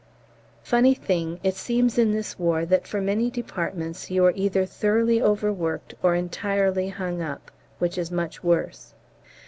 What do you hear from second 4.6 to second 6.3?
thoroughly overworked or